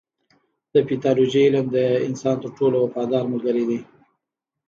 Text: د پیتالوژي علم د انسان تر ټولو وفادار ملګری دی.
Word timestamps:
د 0.73 0.75
پیتالوژي 0.87 1.41
علم 1.47 1.65
د 1.75 1.77
انسان 2.07 2.35
تر 2.43 2.49
ټولو 2.57 2.77
وفادار 2.79 3.23
ملګری 3.33 3.63
دی. 3.69 3.79